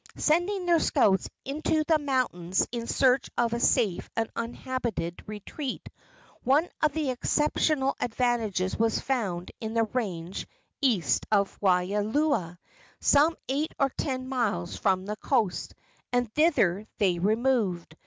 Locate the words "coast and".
15.17-16.33